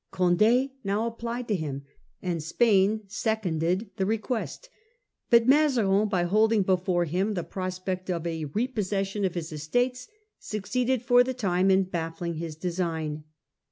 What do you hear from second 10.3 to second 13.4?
succeeded for the time in baffling this design.